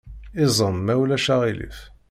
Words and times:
Iẓem, 0.43 0.77
ma 0.85 0.93
ulac 1.01 1.25
aɣilif. 1.33 1.79